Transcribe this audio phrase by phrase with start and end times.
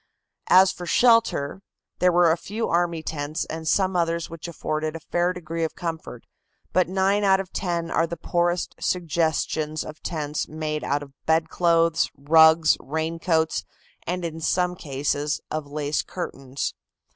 [0.49, 1.61] As for shelter,
[1.99, 5.75] there were a few army tents and some others which afforded a fair degree of
[5.75, 6.25] comfort,
[6.73, 12.09] but nine out of ten are the poorest suggestions of tents made out of bedclothes,
[12.17, 13.63] rugs, raincoats
[14.07, 16.73] and in some cases of lace curtains.